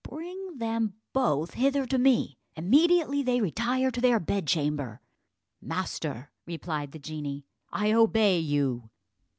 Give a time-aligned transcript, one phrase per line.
[0.03, 4.99] Bring them both hither to me immediately they retire to their bedchamber."
[5.61, 8.89] "Master," replied the genie, "I obey you."